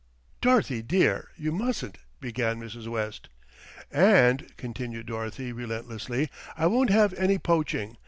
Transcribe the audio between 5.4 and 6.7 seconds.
relentlessly, "I